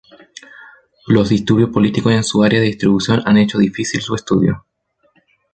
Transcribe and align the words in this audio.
Los 1.05 1.29
disturbios 1.29 1.69
políticos 1.69 2.11
en 2.13 2.23
su 2.23 2.41
área 2.41 2.59
de 2.59 2.65
distribución 2.65 3.21
han 3.23 3.37
hecho 3.37 3.59
difícil 3.59 4.01
su 4.01 4.15
estudio. 4.15 4.65